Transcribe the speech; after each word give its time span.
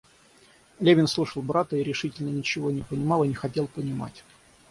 Левин 0.79 1.05
слушал 1.05 1.43
брата 1.43 1.77
и 1.77 1.83
решительно 1.83 2.29
ничего 2.31 2.71
не 2.71 2.81
понимал 2.81 3.23
и 3.23 3.27
не 3.27 3.35
хотел 3.35 3.67
понимать. 3.67 4.23